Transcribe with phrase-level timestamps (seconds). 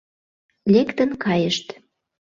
[0.73, 1.67] Лектын кайышт.